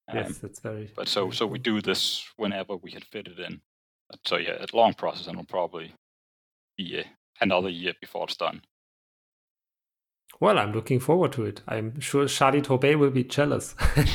[0.09, 0.93] Um, yes, that's very.
[0.95, 3.61] But so so we do this whenever we can fit it in.
[4.27, 5.93] So yeah, it's a long process, and will probably
[6.77, 7.05] be uh,
[7.41, 8.63] another year before it's done.
[10.41, 11.63] Well, I'm looking forward to it.
[11.67, 13.75] I'm sure Shadi Torbey will be jealous.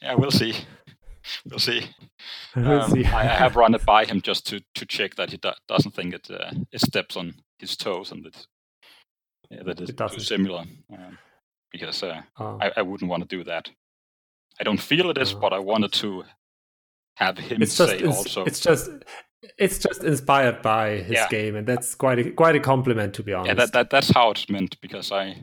[0.00, 0.54] yeah, we'll see.
[1.48, 1.82] We'll see.
[2.56, 3.04] We'll Um, see.
[3.04, 5.94] I, I have run it by him just to, to check that he do, doesn't
[5.94, 8.46] think it uh, it steps on his toes and that
[9.50, 10.64] yeah, that it's It too similar.
[10.92, 11.18] Um,
[11.72, 13.68] because uh, Oh, I, I wouldn't want to do that.
[14.60, 15.38] I don't feel it is, Oh.
[15.40, 16.24] but I wanted to
[17.16, 18.44] have him it's just say it's, also.
[18.44, 18.90] it's just
[19.58, 21.28] it's just inspired by his Yeah.
[21.28, 23.48] game, and that's quite a, quite a compliment to be honest.
[23.48, 25.42] yeah, that, that that's how it's meant because I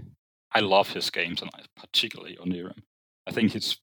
[0.54, 2.80] I love his games and I particularly Onirim.
[3.28, 3.78] I think he's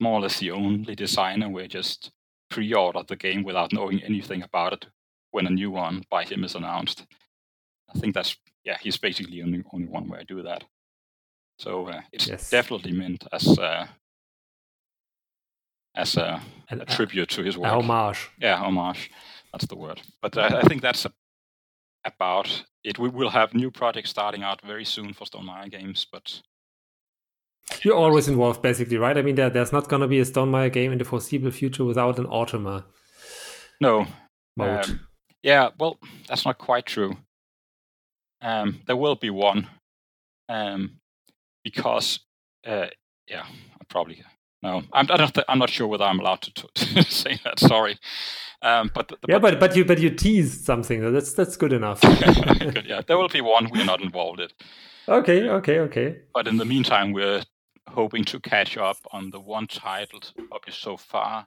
[0.00, 2.10] more or less the only designer where just
[2.50, 4.86] pre-order the game without knowing anything about it
[5.32, 7.06] when a new one by him is announced.
[7.94, 10.64] I think that's yeah, he's basically the only only one where I do that.
[11.58, 12.50] So uh, it's Yes.
[12.50, 13.86] definitely meant as uh,
[15.94, 16.40] as a,
[16.70, 17.72] a tribute to his work.
[17.72, 18.30] homage.
[18.40, 19.10] Yeah, homage.
[19.52, 20.00] That's the word.
[20.22, 21.12] But I, I think that's a,
[22.04, 22.98] about it.
[22.98, 26.42] We will have new projects starting out very soon for Stonemaier games, but
[27.82, 29.16] You're always involved, basically, right?
[29.16, 31.84] I mean, there, there's not going to be a Stonemaier game in the foreseeable future
[31.84, 32.84] without an Automa
[33.80, 34.06] no.
[34.56, 34.84] mode.
[34.88, 35.00] Um,
[35.42, 35.98] yeah, well,
[36.28, 37.16] that's not quite true.
[38.40, 39.68] Um, there will be one,
[40.48, 40.98] um,
[41.64, 42.20] because
[42.66, 42.86] uh,
[43.28, 44.22] yeah, I probably
[44.62, 44.82] no.
[44.92, 47.58] I'm I don't thi- I'm not sure whether I'm allowed to, to say that.
[47.58, 47.98] Sorry,
[48.62, 51.12] um, but, the- yeah, but but you but you teased something.
[51.12, 52.00] That's that's good enough.
[52.58, 54.48] Good, yeah, there will be one we're not involved in.
[55.08, 56.16] okay, okay, okay.
[56.32, 57.42] But in the meantime, we're
[57.88, 60.20] hoping to catch up on the one title
[60.50, 61.46] published so far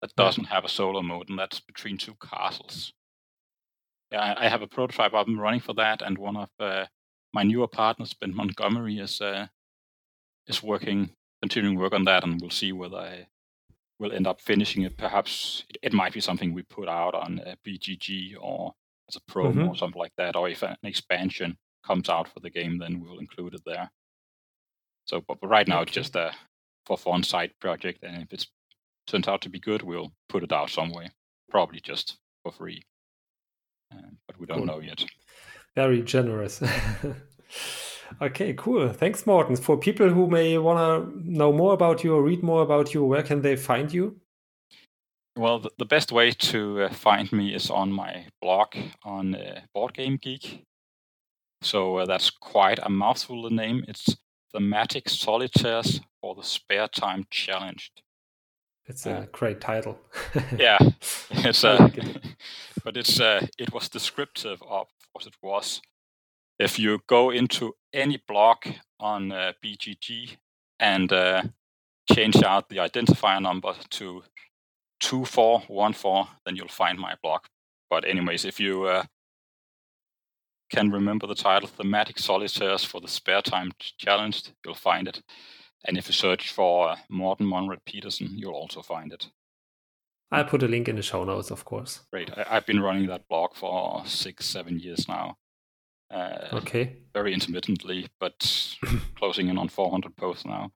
[0.00, 2.92] that doesn't have a solo mode, and that's Between Two Castles.
[4.10, 6.86] Yeah, I have a prototype up and running for that, and one of uh,
[7.32, 9.46] my newer partners, Ben Montgomery, is uh,
[10.46, 13.28] is working, continuing work on that, and we'll see whether I
[13.98, 14.96] will end up finishing it.
[14.98, 18.74] Perhaps it, it might be something we put out on uh, BGG or
[19.08, 19.68] as a promo Mhm.
[19.68, 23.18] or something like that, or if an expansion comes out for the game, then we'll
[23.18, 23.90] include it there.
[25.04, 26.32] So, but, but right now it's just a
[26.86, 28.46] for fun side project, and if it
[29.06, 31.10] turns out to be good, we'll put it out somewhere,
[31.50, 32.82] probably just for free.
[33.92, 34.66] Um, but we don't Cool.
[34.66, 35.04] know yet.
[35.76, 36.62] Very generous.
[38.22, 38.88] okay, cool.
[38.92, 39.56] Thanks, Morten.
[39.56, 40.78] For people who may want
[41.14, 44.20] to know more about you or read more about you, where can they find you?
[45.36, 49.60] Well, the, the best way to uh, find me is on my blog on uh,
[49.74, 50.62] Board Game Geek.
[51.62, 53.42] So uh, that's quite a mouthful.
[53.42, 54.16] The name it's
[54.52, 58.02] Thematic Solitaires for the Spare Time Challenged.
[58.86, 59.98] It's a Uh, great title.
[60.58, 60.78] Yeah,
[61.30, 62.16] it's uh, like it.
[62.84, 65.80] but it's uh, it was descriptive of what it was.
[66.58, 68.56] If you go into any blog
[69.00, 70.36] on uh, BGG
[70.80, 71.42] and uh,
[72.12, 74.22] change out the identifier number to
[75.00, 77.40] two four one four, then you'll find my blog.
[77.90, 79.04] But anyways, if you uh,
[80.72, 85.22] can remember the title "Thematic Solitaires for the Spare Time Challenged," you'll find it.
[85.84, 89.28] And if you search for uh, Morten Monrad Pedersen, you'll also find it.
[90.30, 92.00] I'll put a link in the show notes, of course.
[92.10, 92.30] Great.
[92.30, 95.36] I, I've been running that blog for six, seven years now.
[96.10, 96.96] Uh, Okay.
[97.12, 98.76] Very intermittently, but
[99.16, 100.70] closing in on 400 posts now.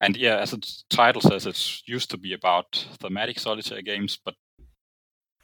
[0.00, 4.34] And yeah, as the title says, it's used to be about thematic solitaire games, but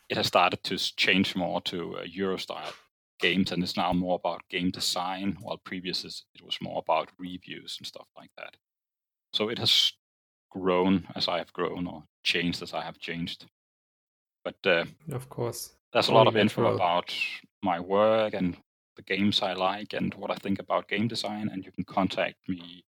[0.08, 2.72] it has started to change more to uh, Euro style
[3.18, 7.10] games, and it's now more about game design, while previous is, it was more about
[7.18, 8.56] reviews and stuff like that.
[9.32, 9.92] So it has
[10.50, 13.46] grown as I have grown, or changed as I have changed.
[14.44, 15.72] But uh, Of course.
[15.92, 17.12] there's a lot of info about
[17.62, 18.56] my work and
[18.96, 22.36] the games I like and what I think about game design, and you can contact
[22.48, 22.84] me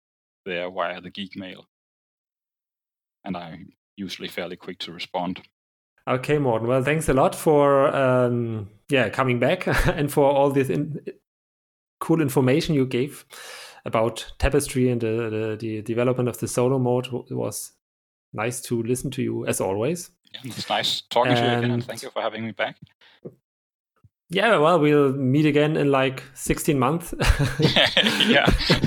[0.46, 1.66] there via the Geek Mail.
[3.24, 5.42] And I'm usually fairly quick to respond.
[6.08, 6.66] Okay, Morten.
[6.66, 11.04] Well, thanks a lot for um, yeah coming back and for all this in-
[12.00, 13.26] cool information you gave
[13.84, 17.06] about Tapestry and the, the, the development of the solo mode.
[17.30, 17.72] It was
[18.32, 20.10] nice to listen to you as always.
[20.32, 22.76] Yeah, it's nice talking to you again, and And- thank you for having me back.
[24.30, 27.14] Yeah, well, we'll meet again in like 16 months.
[27.58, 28.44] yeah.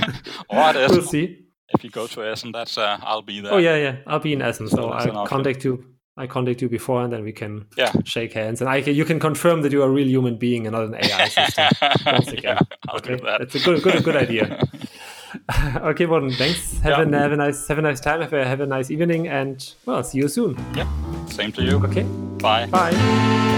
[0.49, 1.45] or we'll see.
[1.73, 3.53] If you go to Essen, that's uh, I'll be there.
[3.53, 3.95] Oh yeah, yeah.
[4.05, 5.83] I'll be in Essen, so So I'll contact you.
[6.17, 7.91] I contact you before, and then we can Yeah.
[8.03, 10.67] shake hands, and I can, you can confirm that you are a real human being
[10.67, 11.65] and not an AI system.
[12.05, 12.57] Once again.
[12.57, 12.59] yeah,
[12.89, 13.39] I'll okay, that.
[13.39, 14.59] that's a good, good, good idea.
[15.77, 16.31] okay, Morten.
[16.31, 16.79] Thanks.
[16.79, 17.17] Have Yeah.
[17.17, 18.21] a have a nice have a nice time.
[18.21, 20.57] Have a have a nice evening, and well, see you soon.
[20.75, 20.87] Yeah,
[21.27, 21.79] same to you.
[21.85, 22.03] Okay.
[22.41, 22.65] Bye.
[22.67, 23.50] Bye.